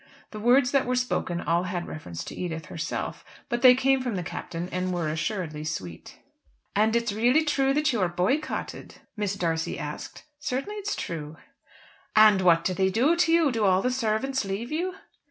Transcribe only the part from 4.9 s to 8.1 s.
were assuredly sweet. "And it's really true that you are